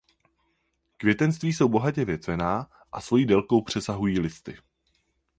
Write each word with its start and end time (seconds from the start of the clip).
Květenství 0.97 1.53
jsou 1.53 1.67
bohatě 1.69 2.05
větvená 2.05 2.67
a 2.91 3.01
svojí 3.01 3.25
délkou 3.25 3.61
přesahují 3.61 4.19
listy. 4.19 4.57